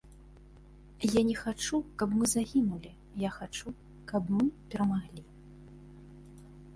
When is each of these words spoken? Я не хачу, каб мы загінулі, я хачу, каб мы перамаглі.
Я 1.07 1.21
не 1.25 1.33
хачу, 1.41 1.77
каб 2.01 2.15
мы 2.21 2.25
загінулі, 2.31 2.91
я 3.23 3.29
хачу, 3.35 3.73
каб 4.13 4.23
мы 4.39 4.47
перамаглі. 4.73 5.23